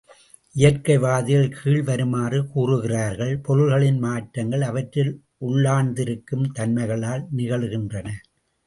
[0.55, 5.13] இயற்கை வாதிகள் கீழ் வருமாறு கூறுகிறார்கள் பொருள்களின் மாற்றங்கள் அவற்றில்
[5.45, 8.09] உள்ளார்ந்திருக்கும் தன்மைகளால் நிகழுகின்றன.